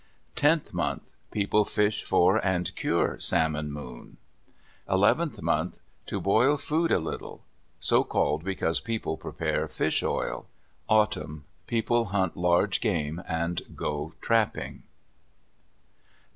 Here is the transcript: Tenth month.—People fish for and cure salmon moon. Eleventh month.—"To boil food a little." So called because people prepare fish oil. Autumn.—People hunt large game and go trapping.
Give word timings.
Tenth 0.35 0.73
month.—People 0.73 1.63
fish 1.63 2.03
for 2.05 2.43
and 2.43 2.75
cure 2.75 3.19
salmon 3.19 3.71
moon. 3.71 4.17
Eleventh 4.89 5.43
month.—"To 5.43 6.19
boil 6.19 6.57
food 6.57 6.91
a 6.91 6.97
little." 6.97 7.43
So 7.79 8.03
called 8.03 8.43
because 8.43 8.79
people 8.81 9.15
prepare 9.15 9.67
fish 9.67 10.01
oil. 10.01 10.47
Autumn.—People 10.89 12.05
hunt 12.05 12.35
large 12.35 12.81
game 12.81 13.21
and 13.27 13.61
go 13.75 14.13
trapping. 14.21 14.81